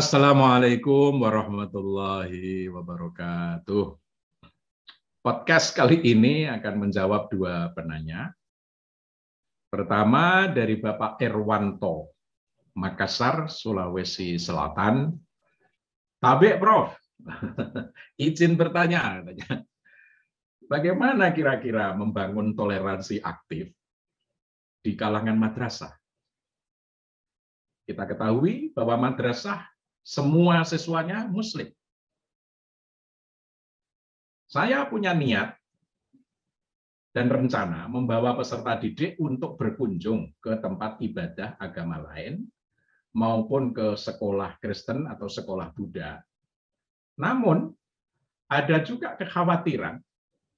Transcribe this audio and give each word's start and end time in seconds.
Assalamualaikum 0.00 1.20
warahmatullahi 1.20 2.72
wabarakatuh. 2.72 4.00
Podcast 5.20 5.76
kali 5.76 6.00
ini 6.00 6.48
akan 6.48 6.88
menjawab 6.88 7.28
dua 7.28 7.68
penanya. 7.76 8.32
Pertama 9.68 10.48
dari 10.48 10.80
Bapak 10.80 11.20
Erwanto, 11.20 12.16
Makassar, 12.80 13.52
Sulawesi 13.52 14.40
Selatan. 14.40 15.20
Tabek, 16.16 16.56
Prof. 16.56 16.96
Izin 18.16 18.56
bertanya, 18.56 19.20
Bagaimana 20.64 21.28
kira-kira 21.28 21.92
membangun 21.92 22.56
toleransi 22.56 23.20
aktif 23.20 23.68
di 24.80 24.96
kalangan 24.96 25.36
madrasah? 25.36 25.92
Kita 27.84 28.08
ketahui 28.08 28.72
bahwa 28.72 29.12
madrasah 29.12 29.69
semua 30.00 30.64
siswanya 30.64 31.28
muslim. 31.28 31.68
Saya 34.50 34.82
punya 34.90 35.14
niat 35.14 35.54
dan 37.14 37.30
rencana 37.30 37.86
membawa 37.86 38.34
peserta 38.34 38.78
didik 38.78 39.18
untuk 39.22 39.54
berkunjung 39.58 40.34
ke 40.42 40.58
tempat 40.58 40.98
ibadah 41.02 41.54
agama 41.58 42.02
lain 42.10 42.46
maupun 43.14 43.74
ke 43.74 43.98
sekolah 43.98 44.58
Kristen 44.62 45.06
atau 45.10 45.26
sekolah 45.26 45.74
Buddha. 45.74 46.22
Namun 47.18 47.70
ada 48.50 48.82
juga 48.82 49.14
kekhawatiran 49.18 49.98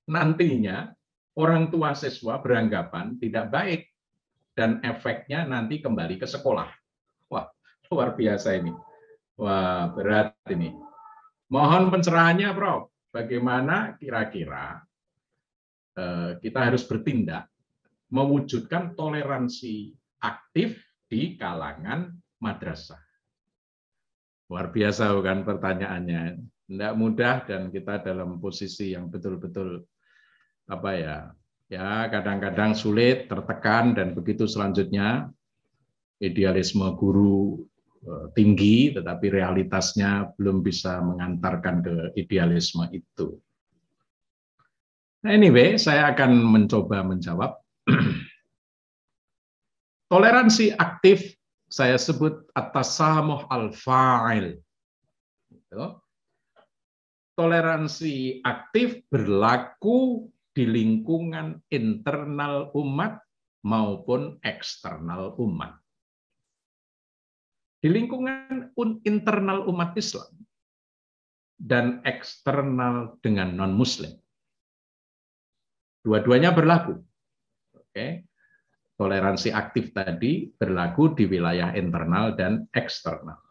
nantinya 0.09 0.93
orang 1.37 1.73
tua 1.73 1.97
siswa 1.97 2.41
beranggapan 2.41 3.17
tidak 3.17 3.49
baik 3.53 3.83
dan 4.53 4.85
efeknya 4.85 5.49
nanti 5.49 5.81
kembali 5.81 6.21
ke 6.21 6.29
sekolah. 6.29 6.69
Wah, 7.33 7.49
luar 7.89 8.13
biasa 8.13 8.61
ini. 8.61 8.73
Wah, 9.43 9.91
berat 9.91 10.39
ini. 10.55 10.71
Mohon 11.51 11.91
pencerahannya, 11.91 12.55
Prof. 12.55 12.95
Bagaimana 13.11 13.99
kira-kira 13.99 14.79
eh, 15.99 16.39
kita 16.39 16.71
harus 16.71 16.87
bertindak 16.87 17.51
mewujudkan 18.15 18.95
toleransi 18.95 19.99
aktif 20.23 20.79
di 21.11 21.35
kalangan 21.35 22.15
madrasah. 22.39 23.03
Luar 24.47 24.71
biasa 24.71 25.11
bukan 25.11 25.43
pertanyaannya. 25.43 26.39
Tidak 26.71 26.95
mudah 26.95 27.43
dan 27.43 27.75
kita 27.75 27.99
dalam 27.99 28.39
posisi 28.39 28.95
yang 28.95 29.11
betul-betul 29.11 29.83
apa 30.71 30.91
ya 30.95 31.17
ya 31.67 32.07
kadang-kadang 32.09 32.79
sulit 32.79 33.27
tertekan 33.27 33.93
dan 33.99 34.15
begitu 34.15 34.47
selanjutnya 34.47 35.29
idealisme 36.23 36.87
guru 36.95 37.67
tinggi, 38.35 38.91
tetapi 38.91 39.27
realitasnya 39.31 40.35
belum 40.35 40.61
bisa 40.61 40.99
mengantarkan 41.03 41.77
ke 41.83 41.95
idealisme 42.19 42.91
itu. 42.91 43.39
Nah, 45.23 45.31
anyway, 45.31 45.79
saya 45.79 46.11
akan 46.11 46.35
mencoba 46.43 47.07
menjawab. 47.07 47.55
Toleransi 50.11 50.75
aktif 50.75 51.39
saya 51.71 51.95
sebut 51.97 52.43
atas 52.53 52.99
samuh 52.99 53.47
al-fa'il. 53.47 54.59
Gitu. 55.47 55.85
Toleransi 57.39 58.45
aktif 58.45 59.01
berlaku 59.09 60.27
di 60.53 60.69
lingkungan 60.69 61.65
internal 61.73 62.69
umat 62.77 63.25
maupun 63.65 64.37
eksternal 64.45 65.33
umat 65.41 65.82
di 67.83 67.91
lingkungan 67.91 68.71
internal 69.03 69.67
umat 69.67 69.99
Islam 69.99 70.31
dan 71.59 71.99
eksternal 72.07 73.19
dengan 73.19 73.59
non-Muslim. 73.59 74.15
Dua-duanya 76.07 76.55
berlaku. 76.55 77.03
Oke. 77.75 78.27
Toleransi 78.95 79.51
aktif 79.51 79.91
tadi 79.91 80.47
berlaku 80.55 81.19
di 81.19 81.27
wilayah 81.27 81.75
internal 81.75 82.39
dan 82.39 82.71
eksternal. 82.71 83.43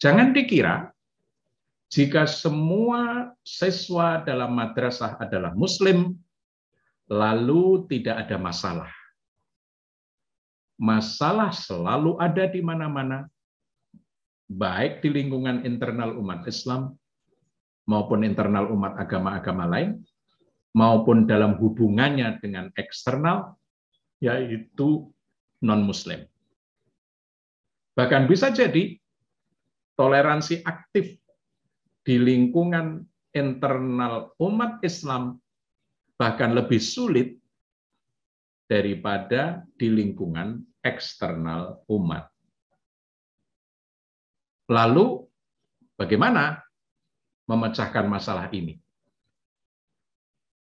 Jangan 0.00 0.32
dikira 0.32 0.88
jika 1.92 2.24
semua 2.24 3.34
siswa 3.44 4.24
dalam 4.24 4.56
madrasah 4.56 5.20
adalah 5.20 5.52
Muslim, 5.52 6.16
lalu 7.10 7.84
tidak 7.90 8.24
ada 8.24 8.40
masalah 8.40 8.88
masalah 10.80 11.52
selalu 11.52 12.16
ada 12.16 12.48
di 12.48 12.64
mana-mana, 12.64 13.28
baik 14.48 15.04
di 15.04 15.12
lingkungan 15.12 15.68
internal 15.68 16.16
umat 16.16 16.48
Islam 16.48 16.96
maupun 17.84 18.24
internal 18.24 18.72
umat 18.72 18.96
agama-agama 18.96 19.68
lain, 19.68 20.00
maupun 20.72 21.28
dalam 21.28 21.60
hubungannya 21.60 22.40
dengan 22.40 22.72
eksternal, 22.80 23.60
yaitu 24.24 25.12
non-Muslim. 25.60 26.24
Bahkan 27.92 28.24
bisa 28.24 28.48
jadi 28.48 28.96
toleransi 30.00 30.64
aktif 30.64 31.20
di 32.00 32.16
lingkungan 32.16 33.04
internal 33.36 34.32
umat 34.40 34.80
Islam 34.80 35.36
bahkan 36.16 36.56
lebih 36.56 36.80
sulit 36.80 37.36
daripada 38.64 39.60
di 39.76 39.92
lingkungan 39.92 40.69
eksternal 40.80 41.84
umat. 41.88 42.28
Lalu 44.70 45.26
bagaimana 45.98 46.62
memecahkan 47.50 48.06
masalah 48.06 48.46
ini? 48.54 48.78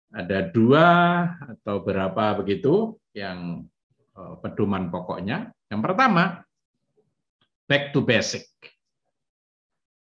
Ada 0.09 0.49
dua 0.49 0.89
atau 1.45 1.85
berapa 1.85 2.41
begitu 2.41 2.97
yang 3.13 3.69
eh, 4.17 4.35
pedoman 4.41 4.89
pokoknya. 4.89 5.53
Yang 5.69 5.81
pertama, 5.85 6.41
back 7.69 7.93
to 7.93 8.01
basic. 8.01 8.49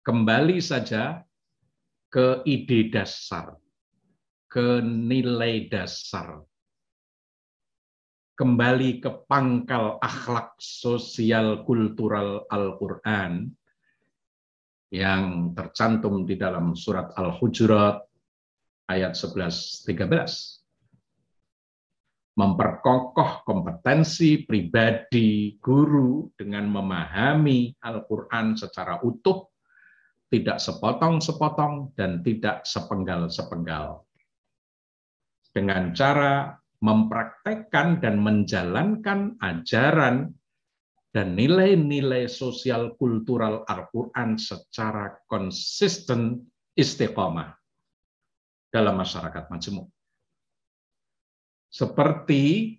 Kembali 0.04 0.60
saja 0.60 1.24
ke 2.12 2.44
ide 2.44 2.92
dasar, 2.92 3.56
ke 4.52 4.84
nilai 4.84 5.66
dasar, 5.72 6.44
kembali 8.34 8.98
ke 8.98 9.30
pangkal 9.30 10.02
akhlak 10.02 10.58
sosial 10.58 11.62
kultural 11.62 12.42
Al-Quran 12.50 13.46
yang 14.90 15.54
tercantum 15.54 16.26
di 16.26 16.34
dalam 16.34 16.74
surat 16.74 17.14
Al-Hujurat 17.14 18.02
ayat 18.90 19.14
11-13. 19.14 19.86
Memperkokoh 22.34 23.46
kompetensi 23.46 24.42
pribadi 24.42 25.54
guru 25.62 26.26
dengan 26.34 26.66
memahami 26.66 27.78
Al-Quran 27.78 28.58
secara 28.58 28.98
utuh, 29.06 29.46
tidak 30.26 30.58
sepotong-sepotong 30.58 31.94
dan 31.94 32.18
tidak 32.26 32.66
sepenggal-sepenggal. 32.66 34.02
Dengan 35.54 35.94
cara 35.94 36.58
mempraktekkan 36.84 38.04
dan 38.04 38.20
menjalankan 38.20 39.40
ajaran 39.40 40.36
dan 41.16 41.32
nilai-nilai 41.32 42.28
sosial 42.28 42.92
kultural 43.00 43.64
Al-Quran 43.64 44.36
secara 44.36 45.16
konsisten 45.24 46.44
istiqomah 46.76 47.56
dalam 48.68 49.00
masyarakat 49.00 49.48
majemuk. 49.48 49.88
Seperti 51.72 52.76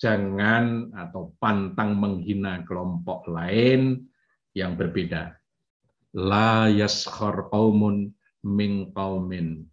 jangan 0.00 0.90
atau 0.96 1.36
pantang 1.38 1.94
menghina 1.94 2.64
kelompok 2.66 3.28
lain 3.30 4.02
yang 4.56 4.74
berbeda. 4.74 5.36
La 6.16 6.66
yaskhar 6.66 7.52
qaumun 7.52 8.10
min 8.42 8.90
qaumin 8.96 9.68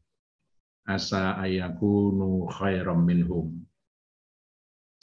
asa 0.87 1.35
ayakunu 1.35 2.47
khairam 2.47 3.03
minhum. 3.03 3.67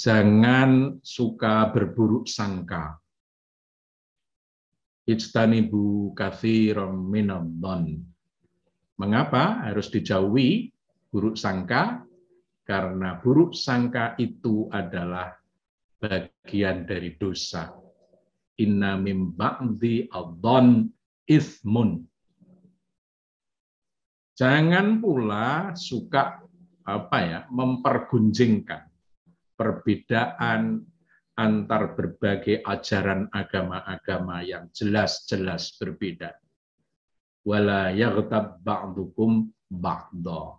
Jangan 0.00 0.98
suka 1.04 1.70
berburuk 1.70 2.26
sangka. 2.26 2.96
Ijtanibu 5.04 6.16
kathiram 6.16 6.96
minadhan. 7.12 8.00
Mengapa 8.96 9.68
harus 9.68 9.92
dijauhi 9.92 10.72
buruk 11.12 11.36
sangka? 11.36 12.02
Karena 12.64 13.20
buruk 13.20 13.52
sangka 13.52 14.16
itu 14.16 14.72
adalah 14.72 15.36
bagian 16.00 16.88
dari 16.88 17.12
dosa. 17.20 17.68
Inna 18.56 18.96
mim 18.96 19.36
ba'di 19.36 20.08
adhan 20.08 20.88
ithmun 21.28 22.08
Jangan 24.34 24.98
pula 24.98 25.78
suka 25.78 26.42
apa 26.84 27.18
ya 27.22 27.40
mempergunjingkan 27.54 28.82
perbedaan 29.54 30.82
antar 31.34 31.94
berbagai 31.94 32.62
ajaran 32.62 33.30
agama-agama 33.30 34.42
yang 34.42 34.70
jelas-jelas 34.74 35.74
berbeda. 35.78 36.34
Wala 37.46 37.94
yaghtab 37.94 38.58
ba'dukum 38.62 39.50
ba'da. 39.70 40.58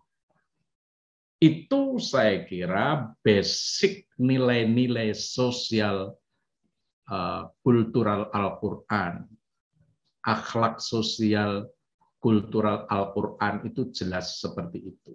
Itu 1.39 1.99
saya 1.99 2.47
kira 2.47 3.11
basic 3.19 4.07
nilai-nilai 4.15 5.11
sosial 5.11 6.15
uh, 7.11 7.41
kultural 7.59 8.31
Al-Qur'an. 8.31 9.27
Akhlak 10.25 10.79
sosial 10.79 11.69
kultural 12.25 12.89
Al-Qur'an 12.89 13.61
itu 13.69 13.93
jelas 13.93 14.41
seperti 14.41 14.81
itu. 14.81 15.13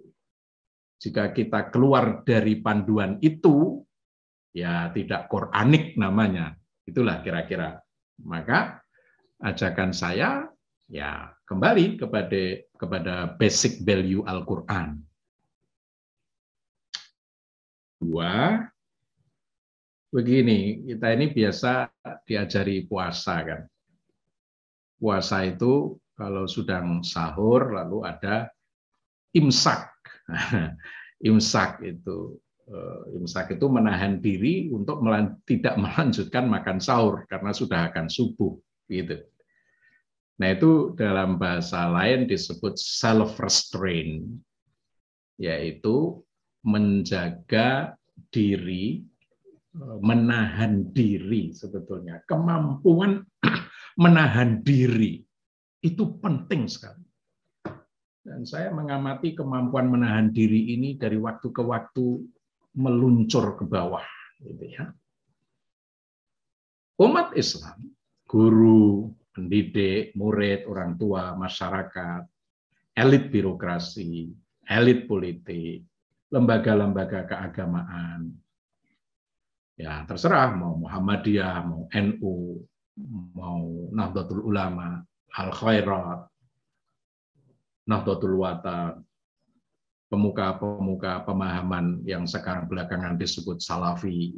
Jika 0.95 1.35
kita 1.35 1.67
keluar 1.67 2.23
dari 2.23 2.63
panduan 2.63 3.19
itu, 3.19 3.83
ya 4.55 4.87
tidak 4.95 5.27
Quranik 5.27 5.99
namanya. 5.99 6.55
Itulah 6.87 7.19
kira-kira. 7.19 7.83
Maka 8.23 8.79
ajakan 9.43 9.91
saya 9.91 10.47
ya 10.87 11.35
kembali 11.43 11.99
kepada 11.99 12.63
kepada 12.79 13.15
basic 13.35 13.83
value 13.83 14.23
Al-Qur'an. 14.23 14.95
Dua, 17.99 18.55
begini, 20.15 20.87
kita 20.87 21.11
ini 21.11 21.27
biasa 21.35 21.91
diajari 22.23 22.87
puasa 22.87 23.35
kan. 23.43 23.61
Puasa 24.95 25.45
itu 25.45 26.00
kalau 26.15 26.45
sedang 26.45 27.01
sahur 27.01 27.75
lalu 27.75 28.03
ada 28.05 28.49
imsak. 29.35 29.89
imsak 31.29 31.85
itu 31.85 32.41
Eh, 32.71 33.19
imsak 33.19 33.59
itu 33.59 33.67
menahan 33.67 34.23
diri 34.23 34.71
untuk 34.71 35.03
tidak 35.43 35.75
melanjutkan 35.75 36.47
makan 36.47 36.79
sahur 36.79 37.27
karena 37.27 37.51
sudah 37.51 37.91
akan 37.91 38.07
subuh 38.07 38.55
gitu. 38.87 39.19
Nah, 40.39 40.55
itu 40.55 40.95
dalam 40.95 41.35
bahasa 41.35 41.91
lain 41.91 42.31
disebut 42.31 42.79
self 42.79 43.43
restraint 43.43 44.23
yaitu 45.35 46.23
menjaga 46.63 47.99
diri 48.31 49.03
eh, 49.75 49.97
menahan 49.99 50.95
diri 50.95 51.51
sebetulnya. 51.51 52.23
Kemampuan 52.23 53.19
menahan 54.03 54.63
diri 54.63 55.19
itu 55.81 56.03
penting 56.21 56.69
sekali. 56.69 57.03
Dan 58.21 58.45
saya 58.45 58.69
mengamati 58.69 59.33
kemampuan 59.33 59.89
menahan 59.89 60.29
diri 60.29 60.77
ini 60.77 60.93
dari 60.93 61.17
waktu 61.17 61.49
ke 61.49 61.61
waktu 61.65 62.21
meluncur 62.77 63.57
ke 63.57 63.65
bawah 63.65 64.05
gitu 64.45 64.65
ya. 64.69 64.93
Umat 67.01 67.33
Islam, 67.33 67.81
guru, 68.29 69.09
pendidik, 69.33 70.13
murid, 70.13 70.69
orang 70.69 71.01
tua, 71.01 71.33
masyarakat, 71.33 72.29
elit 72.93 73.33
birokrasi, 73.33 74.29
elit 74.69 75.09
politik, 75.09 75.81
lembaga-lembaga 76.29 77.25
keagamaan. 77.25 78.37
Ya, 79.81 80.05
terserah 80.05 80.53
mau 80.53 80.77
Muhammadiyah, 80.77 81.65
mau 81.65 81.89
NU, 81.89 82.61
mau 83.33 83.89
Nahdlatul 83.89 84.45
Ulama, 84.45 85.01
Al 85.31 85.51
Khairat, 85.55 86.27
Nahdlatul 87.87 88.35
Watan, 88.35 89.03
pemuka-pemuka 90.11 91.23
pemahaman 91.23 92.03
yang 92.03 92.27
sekarang 92.27 92.67
belakangan 92.67 93.15
disebut 93.15 93.63
salafi 93.63 94.35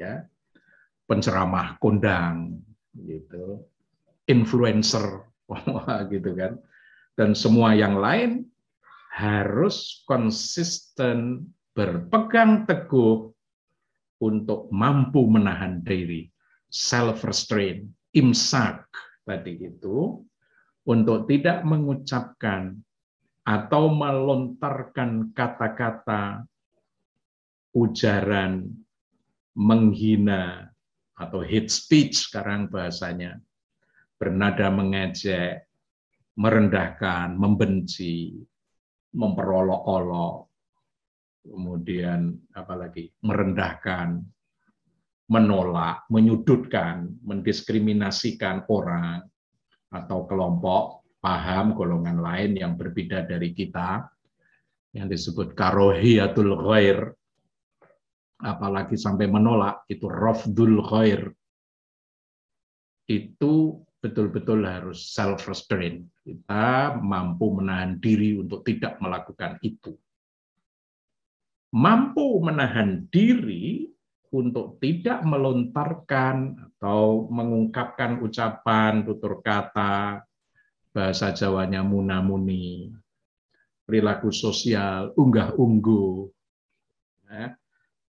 ya. 0.00 0.24
Penceramah 1.04 1.76
kondang 1.76 2.64
gitu. 2.96 3.68
Influencer 4.24 5.28
gitu 6.12 6.30
kan. 6.32 6.56
Dan 7.14 7.36
semua 7.36 7.76
yang 7.76 8.00
lain 8.00 8.48
harus 9.12 10.02
konsisten 10.08 11.52
berpegang 11.76 12.64
teguh 12.64 13.28
untuk 14.24 14.72
mampu 14.72 15.28
menahan 15.28 15.84
diri. 15.84 16.32
Self 16.72 17.22
restraint 17.22 17.86
imsak 18.16 18.88
tadi 19.24 19.56
itu 19.58 20.20
untuk 20.84 21.24
tidak 21.24 21.64
mengucapkan 21.64 22.76
atau 23.44 23.92
melontarkan 23.92 25.32
kata-kata 25.32 26.44
ujaran 27.76 28.68
menghina 29.56 30.68
atau 31.16 31.40
hate 31.40 31.68
speech 31.68 32.28
sekarang 32.28 32.68
bahasanya 32.68 33.40
bernada 34.18 34.70
mengejek, 34.70 35.66
merendahkan, 36.38 37.36
membenci, 37.36 38.34
memperolok-olok, 39.14 40.48
kemudian 41.44 42.34
apalagi 42.56 43.12
merendahkan, 43.22 44.24
menolak, 45.30 46.04
menyudutkan, 46.12 47.08
mendiskriminasikan 47.24 48.68
orang 48.68 49.24
atau 49.88 50.28
kelompok 50.28 51.06
paham 51.24 51.72
golongan 51.72 52.20
lain 52.20 52.52
yang 52.60 52.76
berbeda 52.76 53.24
dari 53.24 53.56
kita 53.56 54.04
yang 54.92 55.08
disebut 55.08 55.56
karohiyatul 55.56 56.54
ghair. 56.60 57.16
Apalagi 58.44 59.00
sampai 59.00 59.24
menolak 59.30 59.88
itu 59.88 60.04
rafdul 60.04 60.84
ghair. 60.84 61.32
Itu 63.08 63.80
betul-betul 64.04 64.68
harus 64.68 65.16
self 65.16 65.48
restraint 65.48 66.04
kita 66.24 67.00
mampu 67.00 67.56
menahan 67.56 67.96
diri 67.96 68.36
untuk 68.36 68.60
tidak 68.64 69.00
melakukan 69.00 69.56
itu. 69.64 69.96
Mampu 71.72 72.44
menahan 72.44 73.08
diri 73.08 73.93
untuk 74.34 74.82
tidak 74.82 75.22
melontarkan 75.22 76.58
atau 76.58 77.30
mengungkapkan 77.30 78.18
ucapan 78.18 79.06
tutur 79.06 79.38
kata 79.38 80.26
bahasa 80.90 81.30
Jawanya 81.30 81.86
munamuni, 81.86 82.90
perilaku 83.86 84.34
sosial, 84.34 85.14
unggah-ungguh, 85.14 86.14
ya, 87.30 87.54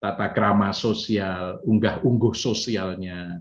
tata 0.01 0.29
krama 0.33 0.73
sosial, 0.73 1.61
unggah-ungguh 1.65 2.33
sosialnya, 2.33 3.41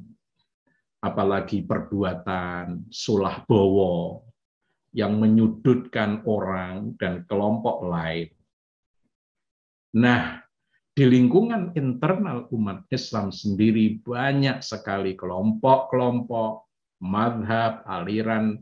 apalagi 1.00 1.63
perbuatan 1.63 2.91
sulah 2.91 3.43
bowo 3.48 4.27
yang 4.91 5.19
menyudutkan 5.19 6.24
orang 6.27 6.96
dan 7.00 7.24
kelompok 7.27 7.84
lain. 7.88 8.29
Nah, 9.98 10.42
di 10.93 11.09
lingkungan 11.09 11.73
internal 11.73 12.45
umat 12.53 12.85
Islam 12.93 13.33
sendiri 13.33 13.97
banyak 14.05 14.62
sekali 14.62 15.17
kelompok-kelompok, 15.17 16.69
madhab, 17.01 17.81
aliran 17.89 18.62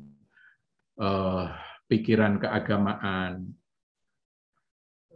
uh, 0.95 1.51
pikiran 1.91 2.39
keagamaan, 2.39 3.51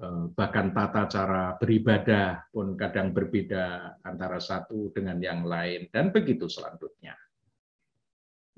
uh, 0.03 0.27
bahkan 0.35 0.75
tata 0.75 1.07
cara 1.07 1.55
beribadah 1.55 2.51
pun 2.51 2.75
kadang 2.75 3.15
berbeda 3.15 3.95
antara 4.03 4.43
satu 4.43 4.91
dengan 4.91 5.15
yang 5.23 5.47
lain, 5.47 5.87
dan 5.95 6.11
begitu 6.11 6.51
selanjutnya. 6.51 7.15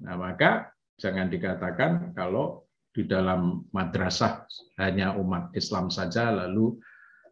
Nah, 0.01 0.17
maka 0.17 0.73
jangan 0.97 1.29
dikatakan 1.29 2.17
kalau 2.17 2.65
di 2.89 3.05
dalam 3.05 3.69
madrasah 3.69 4.49
hanya 4.81 5.13
umat 5.13 5.53
Islam 5.53 5.93
saja, 5.93 6.33
lalu 6.33 6.73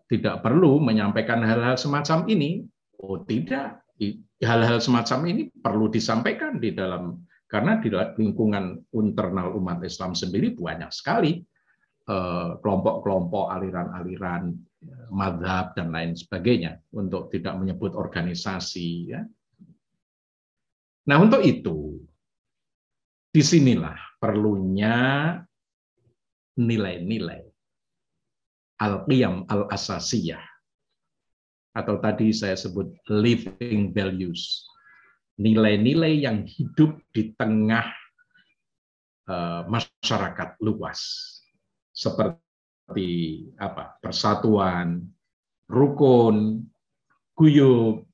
tidak 0.05 0.45
perlu 0.45 0.77
menyampaikan 0.77 1.41
hal-hal 1.41 1.77
semacam 1.77 2.29
ini. 2.29 2.61
Oh 3.01 3.21
tidak, 3.25 3.85
hal-hal 4.43 4.83
semacam 4.83 5.19
ini 5.31 5.43
perlu 5.49 5.87
disampaikan 5.87 6.59
di 6.59 6.75
dalam 6.75 7.23
karena 7.45 7.79
di 7.79 7.93
lingkungan 7.93 8.83
internal 8.91 9.55
umat 9.55 9.79
Islam 9.85 10.17
sendiri 10.17 10.57
banyak 10.57 10.91
sekali 10.91 11.39
eh, 12.09 12.49
kelompok-kelompok 12.59 13.53
aliran-aliran 13.53 14.51
eh, 14.83 15.07
madhab 15.13 15.77
dan 15.77 15.93
lain 15.93 16.17
sebagainya 16.17 16.81
untuk 16.97 17.31
tidak 17.31 17.55
menyebut 17.55 17.95
organisasi 17.95 18.89
ya. 19.13 19.21
Nah 21.05 21.17
untuk 21.21 21.45
itu 21.45 22.01
di 23.29 23.43
sinilah 23.45 24.17
perlunya 24.17 24.97
nilai-nilai 26.55 27.44
al-qiyam 28.79 29.47
al-asasiyah. 29.47 30.41
Atau 31.75 31.99
tadi 31.99 32.31
saya 32.31 32.55
sebut 32.55 32.95
living 33.11 33.91
values. 33.91 34.63
Nilai-nilai 35.35 36.23
yang 36.23 36.47
hidup 36.47 36.95
di 37.11 37.35
tengah 37.35 37.91
uh, 39.27 39.67
masyarakat 39.67 40.55
luas. 40.63 40.99
Seperti 41.91 43.43
apa? 43.59 43.99
Persatuan, 43.99 45.03
rukun, 45.67 46.63
guyub, 47.35 48.07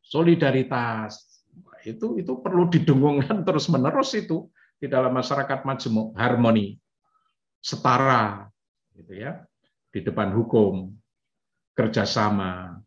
solidaritas. 0.00 1.44
Itu 1.84 2.16
itu 2.16 2.40
perlu 2.40 2.72
didengungkan 2.72 3.42
terus-menerus 3.46 4.16
itu 4.16 4.48
di 4.80 4.88
dalam 4.88 5.12
masyarakat 5.12 5.62
majemuk, 5.68 6.16
harmoni, 6.16 6.80
setara 7.62 8.50
gitu 8.96 9.14
ya, 9.14 9.46
di 9.92 10.00
depan 10.00 10.32
hukum, 10.32 10.88
kerjasama, 11.76 12.80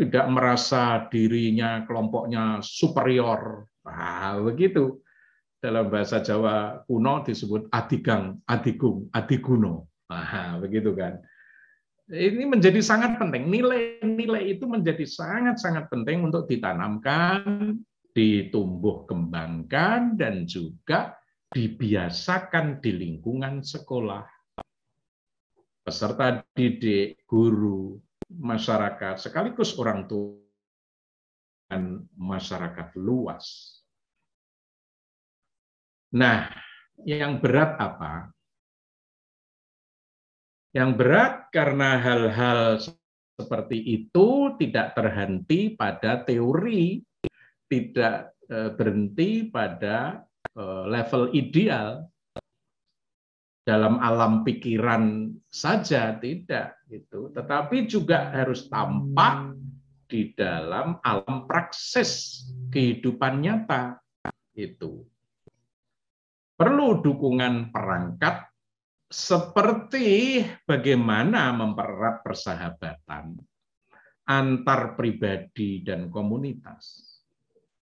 tidak 0.00 0.26
merasa 0.32 1.10
dirinya 1.12 1.84
kelompoknya 1.84 2.64
superior. 2.64 3.68
Nah, 3.84 4.40
begitu. 4.40 5.02
Dalam 5.60 5.92
bahasa 5.92 6.24
Jawa 6.24 6.80
kuno 6.88 7.20
disebut 7.20 7.68
adigang, 7.68 8.40
adigung, 8.48 9.12
adiguno. 9.12 9.92
Nah, 10.08 10.56
begitu 10.56 10.96
kan. 10.96 11.20
Ini 12.08 12.48
menjadi 12.48 12.80
sangat 12.80 13.20
penting. 13.20 13.52
Nilai-nilai 13.52 14.56
itu 14.56 14.64
menjadi 14.64 15.04
sangat-sangat 15.04 15.92
penting 15.92 16.24
untuk 16.24 16.48
ditanamkan, 16.48 17.76
ditumbuh 18.16 19.04
kembangkan, 19.04 20.16
dan 20.16 20.48
juga 20.48 21.14
dibiasakan 21.52 22.80
di 22.80 22.96
lingkungan 22.96 23.60
sekolah. 23.60 24.39
Peserta 25.90 26.46
didik, 26.54 27.26
guru, 27.26 27.98
masyarakat, 28.30 29.18
sekaligus 29.18 29.74
orang 29.74 30.06
tua 30.06 30.38
dan 31.66 32.06
masyarakat 32.14 32.94
luas. 32.94 33.74
Nah, 36.14 36.46
yang 37.02 37.42
berat 37.42 37.74
apa? 37.82 38.30
Yang 40.78 40.90
berat 40.94 41.50
karena 41.50 41.98
hal-hal 41.98 42.78
seperti 43.34 43.82
itu 43.82 44.54
tidak 44.62 44.94
terhenti 44.94 45.74
pada 45.74 46.22
teori, 46.22 47.02
tidak 47.66 48.38
eh, 48.46 48.70
berhenti 48.78 49.50
pada 49.50 50.22
eh, 50.54 50.84
level 50.86 51.34
ideal, 51.34 52.06
dalam 53.70 54.02
alam 54.02 54.42
pikiran 54.42 55.30
saja 55.46 56.18
tidak 56.18 56.82
itu 56.90 57.30
tetapi 57.30 57.86
juga 57.86 58.34
harus 58.34 58.66
tampak 58.66 59.54
di 60.10 60.34
dalam 60.34 60.98
alam 61.06 61.46
praksis 61.46 62.42
kehidupan 62.74 63.46
nyata 63.46 64.02
itu 64.58 65.06
perlu 66.58 66.98
dukungan 66.98 67.70
perangkat 67.70 68.50
seperti 69.06 70.42
bagaimana 70.66 71.54
mempererat 71.54 72.26
persahabatan 72.26 73.38
antar 74.26 74.98
pribadi 74.98 75.86
dan 75.86 76.10
komunitas 76.10 77.09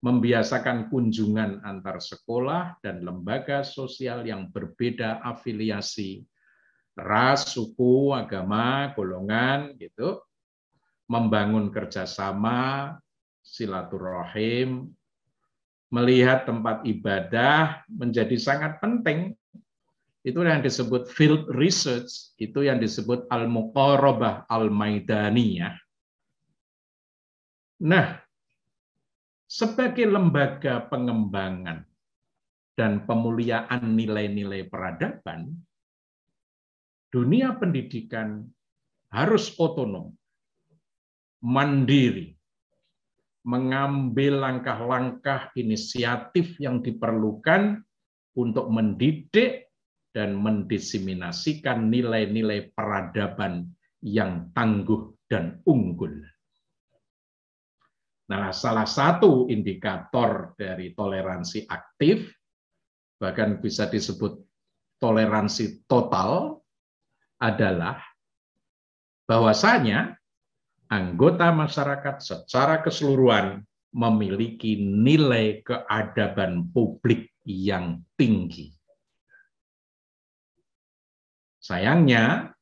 membiasakan 0.06 0.86
kunjungan 0.86 1.66
antar 1.66 1.98
sekolah 1.98 2.78
dan 2.78 3.02
lembaga 3.02 3.66
sosial 3.66 4.22
yang 4.22 4.54
berbeda 4.54 5.18
afiliasi, 5.18 6.22
ras, 6.94 7.50
suku, 7.50 8.14
agama, 8.14 8.94
golongan, 8.94 9.74
gitu, 9.74 10.22
membangun 11.10 11.74
kerjasama, 11.74 12.94
silaturahim, 13.42 14.94
melihat 15.90 16.46
tempat 16.46 16.86
ibadah 16.86 17.82
menjadi 17.90 18.38
sangat 18.38 18.78
penting. 18.78 19.34
Itu 20.22 20.46
yang 20.46 20.62
disebut 20.62 21.10
field 21.10 21.50
research, 21.50 22.34
itu 22.38 22.62
yang 22.62 22.78
disebut 22.78 23.26
al-muqarabah 23.26 24.46
al-maidaniyah. 24.46 25.74
Nah, 27.82 28.25
sebagai 29.56 30.04
lembaga 30.04 30.84
pengembangan 30.92 31.80
dan 32.76 33.08
pemuliaan 33.08 33.96
nilai-nilai 33.96 34.68
peradaban, 34.68 35.48
dunia 37.08 37.56
pendidikan 37.56 38.44
harus 39.08 39.56
otonom, 39.56 40.12
mandiri, 41.40 42.36
mengambil 43.48 44.44
langkah-langkah 44.44 45.48
inisiatif 45.56 46.60
yang 46.60 46.84
diperlukan 46.84 47.80
untuk 48.36 48.68
mendidik 48.68 49.72
dan 50.12 50.36
mendisiminasikan 50.36 51.88
nilai-nilai 51.88 52.76
peradaban 52.76 53.72
yang 54.04 54.52
tangguh 54.52 55.16
dan 55.32 55.64
unggul. 55.64 56.35
Nah, 58.26 58.50
salah 58.50 58.86
satu 58.86 59.46
indikator 59.46 60.58
dari 60.58 60.90
toleransi 60.98 61.70
aktif, 61.70 62.26
bahkan 63.22 63.62
bisa 63.62 63.86
disebut 63.86 64.42
toleransi 64.98 65.86
total, 65.86 66.58
adalah 67.38 68.02
bahwasanya 69.28 70.16
anggota 70.88 71.54
masyarakat 71.54 72.16
secara 72.18 72.82
keseluruhan 72.82 73.62
memiliki 73.94 74.80
nilai 74.80 75.62
keadaban 75.62 76.66
publik 76.74 77.30
yang 77.46 78.02
tinggi. 78.18 78.74
Sayangnya, 81.62 82.54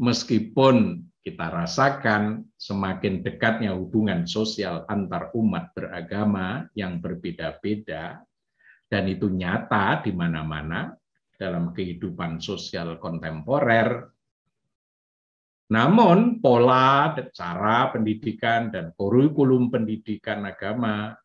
meskipun 0.00 1.04
kita 1.24 1.48
rasakan 1.48 2.44
semakin 2.60 3.24
dekatnya 3.24 3.72
hubungan 3.72 4.28
sosial 4.28 4.84
antar 4.92 5.32
umat 5.32 5.72
beragama 5.72 6.68
yang 6.76 7.00
berbeda-beda, 7.00 8.20
dan 8.92 9.04
itu 9.08 9.32
nyata 9.32 10.04
di 10.04 10.12
mana-mana 10.12 10.92
dalam 11.40 11.72
kehidupan 11.72 12.44
sosial 12.44 13.00
kontemporer. 13.00 14.04
Namun, 15.72 16.44
pola, 16.44 17.16
cara 17.32 17.88
pendidikan, 17.88 18.68
dan 18.68 18.92
kurikulum 18.92 19.72
pendidikan 19.72 20.44
agama 20.44 21.16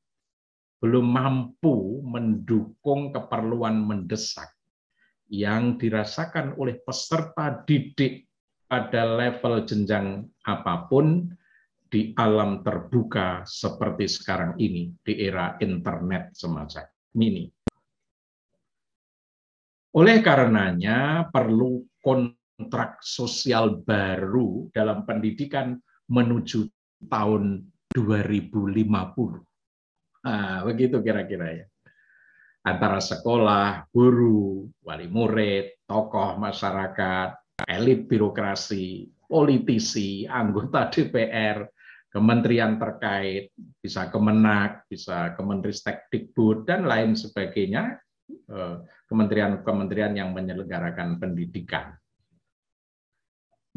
belum 0.79 1.11
mampu 1.11 1.99
mendukung 2.07 3.11
keperluan 3.11 3.83
mendesak 3.83 4.47
yang 5.27 5.75
dirasakan 5.75 6.55
oleh 6.55 6.79
peserta 6.79 7.51
didik 7.67 8.28
pada 8.69 9.01
level 9.17 9.65
jenjang 9.65 10.29
apa 10.45 10.85
pun 10.85 11.25
di 11.89 12.13
alam 12.13 12.61
terbuka 12.61 13.41
seperti 13.41 14.05
sekarang 14.05 14.53
ini 14.61 14.93
di 15.01 15.25
era 15.25 15.57
internet 15.57 16.37
semacam 16.37 16.85
ini. 17.17 17.49
Oleh 19.97 20.21
karenanya 20.21 21.25
perlu 21.33 21.81
kontrak 21.97 23.01
sosial 23.01 23.81
baru 23.81 24.69
dalam 24.69 25.01
pendidikan 25.01 25.73
menuju 26.13 26.69
tahun 27.09 27.65
2050. 27.89 28.69
Nah, 30.29 30.61
begitu 30.61 31.01
kira-kira 31.01 31.47
ya. 31.57 31.65
Antara 32.69 33.01
sekolah, 33.01 33.89
guru, 33.89 34.69
wali 34.85 35.09
murid, 35.09 35.89
tokoh 35.89 36.37
masyarakat, 36.37 37.33
elit 37.67 38.07
birokrasi, 38.07 39.09
politisi, 39.25 40.23
anggota 40.29 40.87
DPR, 40.93 41.65
kementerian 42.09 42.77
terkait, 42.81 43.53
bisa 43.81 44.09
Kemenak, 44.09 44.85
bisa 44.89 45.33
Kemenristekdikbud, 45.37 46.65
dan 46.65 46.85
lain 46.85 47.13
sebagainya, 47.13 47.97
eh, 48.29 48.75
kementerian-kementerian 49.09 50.13
yang 50.17 50.33
menyelenggarakan 50.33 51.21
pendidikan. 51.21 51.97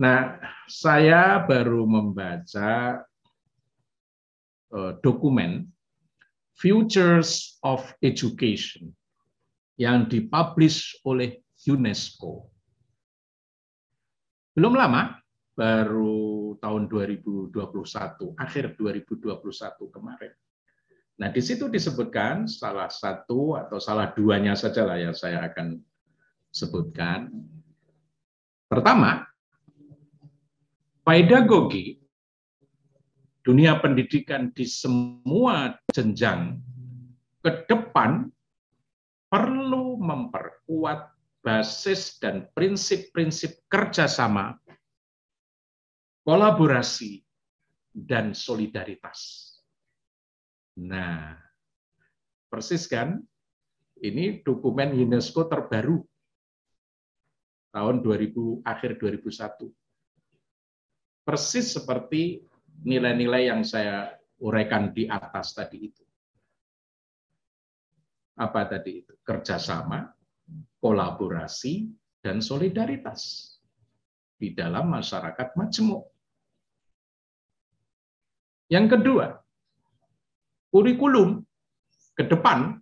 Nah, 0.00 0.40
saya 0.68 1.44
baru 1.44 1.84
membaca 1.84 3.00
eh, 4.72 4.92
dokumen 5.04 5.68
Futures 6.52 7.58
of 7.64 7.82
Education 8.04 8.92
yang 9.80 10.06
dipublish 10.06 11.00
oleh 11.08 11.40
UNESCO 11.64 12.51
belum 14.52 14.76
lama, 14.76 15.16
baru 15.56 16.56
tahun 16.60 16.88
2021, 16.88 17.52
akhir 18.36 18.76
2021 18.76 19.32
kemarin. 19.92 20.32
Nah, 21.20 21.28
di 21.28 21.40
situ 21.44 21.68
disebutkan 21.68 22.48
salah 22.48 22.88
satu 22.88 23.56
atau 23.56 23.76
salah 23.76 24.12
duanya 24.16 24.56
saja 24.56 24.84
lah 24.88 24.96
yang 24.96 25.12
saya 25.12 25.44
akan 25.44 25.80
sebutkan. 26.48 27.28
Pertama, 28.68 29.28
pedagogi 31.04 32.00
dunia 33.44 33.76
pendidikan 33.82 34.48
di 34.56 34.64
semua 34.64 35.76
jenjang 35.92 36.56
ke 37.42 37.68
depan 37.68 38.30
perlu 39.28 39.98
memperkuat 40.00 41.11
basis 41.42 42.22
dan 42.22 42.46
prinsip-prinsip 42.54 43.66
kerjasama, 43.66 44.54
kolaborasi, 46.22 47.18
dan 47.92 48.32
solidaritas. 48.32 49.52
Nah, 50.80 51.36
persis 52.48 52.88
kan? 52.88 53.20
Ini 54.02 54.42
dokumen 54.42 54.98
UNESCO 54.98 55.46
terbaru 55.46 56.02
tahun 57.70 58.02
2000 58.02 58.66
akhir 58.66 58.98
2001. 58.98 59.70
Persis 61.22 61.70
seperti 61.70 62.42
nilai-nilai 62.82 63.46
yang 63.46 63.62
saya 63.62 64.10
uraikan 64.42 64.90
di 64.90 65.06
atas 65.06 65.54
tadi 65.54 65.86
itu. 65.86 66.02
Apa 68.34 68.66
tadi 68.66 69.06
itu? 69.06 69.14
Kerjasama, 69.22 70.02
kolaborasi, 70.82 71.86
dan 72.18 72.42
solidaritas 72.42 73.54
di 74.34 74.50
dalam 74.50 74.90
masyarakat 74.90 75.54
majemuk. 75.54 76.06
Yang 78.66 78.86
kedua, 78.98 79.26
kurikulum 80.72 81.44
ke 82.16 82.24
depan 82.26 82.80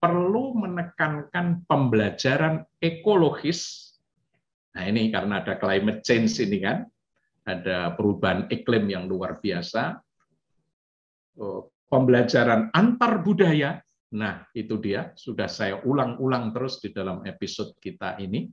perlu 0.00 0.56
menekankan 0.56 1.68
pembelajaran 1.68 2.64
ekologis. 2.80 3.92
Nah 4.72 4.88
ini 4.88 5.12
karena 5.12 5.44
ada 5.44 5.60
climate 5.60 6.00
change 6.00 6.40
ini 6.40 6.58
kan, 6.64 6.88
ada 7.44 7.92
perubahan 7.92 8.48
iklim 8.48 8.88
yang 8.88 9.04
luar 9.04 9.36
biasa, 9.36 10.00
oh, 11.38 11.68
pembelajaran 11.92 12.72
antar 12.72 13.20
budaya. 13.20 13.83
Nah 14.14 14.46
itu 14.54 14.78
dia, 14.78 15.10
sudah 15.18 15.50
saya 15.50 15.82
ulang-ulang 15.82 16.54
terus 16.54 16.78
di 16.78 16.94
dalam 16.94 17.26
episode 17.26 17.74
kita 17.82 18.16
ini. 18.22 18.46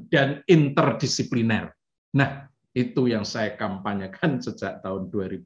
Dan 0.00 0.40
interdisipliner. 0.48 1.72
Nah 2.16 2.48
itu 2.72 3.10
yang 3.10 3.26
saya 3.26 3.56
kampanyekan 3.56 4.38
sejak 4.44 4.80
tahun 4.84 5.08
2000 5.12 5.44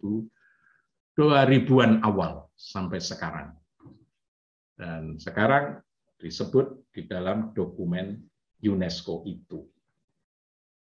2000-an 1.15 2.03
awal 2.03 2.51
sampai 2.59 2.99
sekarang. 2.99 3.55
Dan 4.75 5.15
sekarang 5.23 5.79
disebut 6.19 6.91
di 6.91 7.07
dalam 7.07 7.55
dokumen 7.55 8.19
UNESCO 8.59 9.23
itu. 9.23 9.63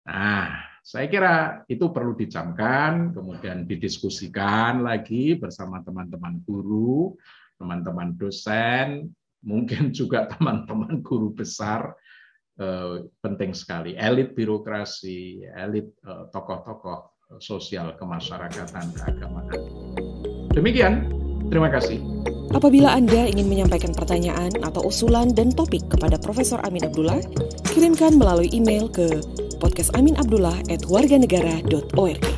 Nah, 0.04 0.60
saya 0.84 1.08
kira 1.08 1.64
itu 1.68 1.88
perlu 1.92 2.16
dicamkan, 2.16 3.12
kemudian 3.12 3.64
didiskusikan 3.64 4.84
lagi 4.84 5.36
bersama 5.36 5.80
teman-teman 5.84 6.40
guru, 6.44 7.16
teman-teman 7.58 8.14
dosen, 8.16 9.10
mungkin 9.42 9.90
juga 9.98 10.30
teman-teman 10.30 11.02
guru 11.02 11.34
besar 11.34 11.98
Eh, 12.58 13.06
penting 13.22 13.54
sekali. 13.54 13.94
Elit 13.94 14.34
birokrasi, 14.34 15.46
elit 15.46 15.94
eh, 16.02 16.26
tokoh-tokoh 16.34 17.14
sosial 17.38 17.94
kemasyarakatan 17.94 18.98
keagamaan. 18.98 19.54
Demikian, 20.50 21.06
terima 21.54 21.70
kasih. 21.70 22.02
Apabila 22.50 22.98
Anda 22.98 23.30
ingin 23.30 23.46
menyampaikan 23.46 23.94
pertanyaan 23.94 24.50
atau 24.66 24.90
usulan 24.90 25.30
dan 25.38 25.54
topik 25.54 25.86
kepada 25.86 26.18
Profesor 26.18 26.58
Amin 26.66 26.82
Abdullah, 26.82 27.22
kirimkan 27.70 28.18
melalui 28.18 28.50
email 28.50 28.90
ke 28.90 29.06
podcastaminabdullah@warganegara.org. 29.62 32.37